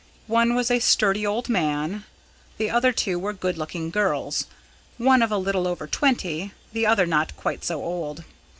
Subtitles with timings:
[0.25, 2.05] One was a sturdy old man;
[2.57, 4.47] the other two were good looking girls,
[4.97, 8.23] one of a little over twenty, the other not quite so old.